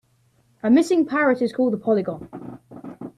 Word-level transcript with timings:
A 0.63 0.71
missing 0.71 1.05
parrot 1.05 1.43
is 1.43 1.53
called 1.53 1.75
a 1.75 1.77
polygon. 1.77 2.59